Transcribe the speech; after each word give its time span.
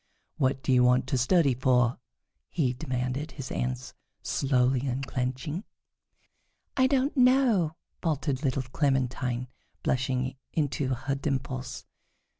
"What 0.37 0.63
do 0.63 0.73
you 0.73 0.83
want 0.83 1.05
to 1.09 1.17
study 1.19 1.53
for?" 1.53 1.99
he 2.49 2.73
demanded, 2.73 3.33
his 3.33 3.49
hands 3.49 3.93
slowly 4.23 4.87
unclenching. 4.87 5.63
"I 6.75 6.87
don't 6.87 7.15
know," 7.15 7.75
faltered 8.01 8.41
little 8.43 8.63
Clementine, 8.63 9.47
blushing 9.83 10.37
into 10.53 10.95
her 10.95 11.13
dimples. 11.13 11.85